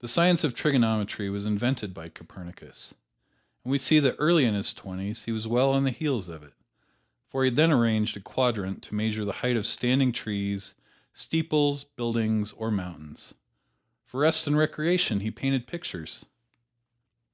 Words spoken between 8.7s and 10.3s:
to measure the height of standing